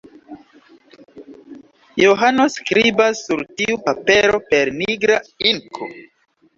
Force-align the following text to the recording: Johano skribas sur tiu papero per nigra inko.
Johano 2.03 2.47
skribas 2.55 3.23
sur 3.29 3.47
tiu 3.61 3.79
papero 3.87 4.45
per 4.51 4.77
nigra 4.83 5.23
inko. 5.55 5.95